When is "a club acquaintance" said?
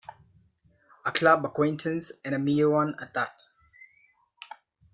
1.05-2.11